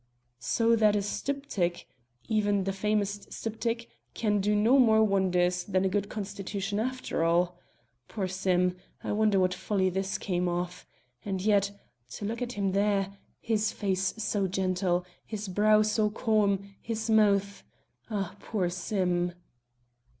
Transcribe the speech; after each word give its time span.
"So 0.39 0.75
that 0.77 0.95
a 0.95 1.03
styptic 1.03 1.87
even 2.27 2.63
the 2.63 2.73
famous 2.73 3.27
styptic 3.29 3.87
can 4.15 4.39
do 4.41 4.55
no 4.55 4.79
more 4.79 5.03
wonders 5.03 5.63
than 5.63 5.85
a 5.85 5.89
good 5.89 6.09
constitution 6.09 6.79
after 6.79 7.23
all. 7.23 7.59
Poor 8.07 8.27
Sim, 8.27 8.77
I 9.03 9.11
wonder 9.11 9.39
what 9.39 9.53
folly 9.53 9.91
this 9.91 10.17
came 10.17 10.49
of. 10.49 10.87
And 11.23 11.39
yet 11.39 11.69
to 12.13 12.25
look 12.25 12.41
at 12.41 12.53
him 12.53 12.71
there 12.71 13.15
his 13.39 13.71
face 13.71 14.15
so 14.17 14.47
gentle, 14.47 15.05
his 15.23 15.47
brow 15.47 15.83
so 15.83 16.09
calm, 16.09 16.73
his 16.81 17.07
mouth 17.07 17.63
ah, 18.09 18.35
poor 18.39 18.71
Sim!" 18.71 19.33